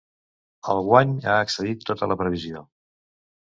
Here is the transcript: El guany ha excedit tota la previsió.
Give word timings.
El 0.73 0.79
guany 0.87 1.11
ha 1.33 1.35
excedit 1.49 1.85
tota 1.91 2.09
la 2.13 2.19
previsió. 2.23 2.65